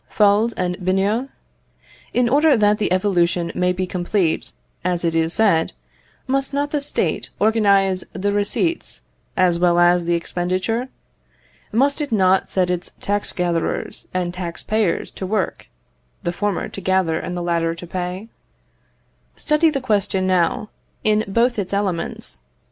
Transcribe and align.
Fould 0.09 0.55
and 0.57 0.83
Bineau? 0.83 1.29
In 2.11 2.27
order 2.27 2.57
that 2.57 2.79
the 2.79 2.91
evolution 2.91 3.51
may 3.53 3.71
be 3.71 3.85
complete, 3.85 4.51
as 4.83 5.05
it 5.05 5.13
is 5.13 5.31
said, 5.31 5.73
must 6.25 6.55
not 6.55 6.71
the 6.71 6.81
State 6.81 7.29
organise 7.39 8.03
the 8.11 8.31
receipts 8.31 9.03
as 9.37 9.59
well 9.59 9.77
as 9.77 10.05
the 10.05 10.15
expenditure? 10.15 10.89
must 11.71 12.01
it 12.01 12.11
not 12.11 12.49
set 12.49 12.71
its 12.71 12.89
tax 12.99 13.31
gatherers 13.31 14.07
and 14.11 14.33
tax 14.33 14.63
payers 14.63 15.11
to 15.11 15.27
work, 15.27 15.67
the 16.23 16.33
former 16.33 16.67
to 16.67 16.81
gather 16.81 17.19
and 17.19 17.37
the 17.37 17.43
latter 17.43 17.75
to 17.75 17.85
pay? 17.85 18.27
Study 19.35 19.69
the 19.69 19.81
question, 19.81 20.25
now, 20.25 20.71
in 21.03 21.23
both 21.27 21.59
its 21.59 21.73
elements. 21.73 22.39